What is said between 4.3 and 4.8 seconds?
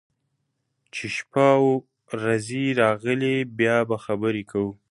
کوو.